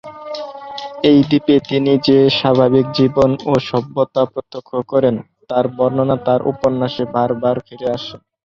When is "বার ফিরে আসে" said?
7.41-8.15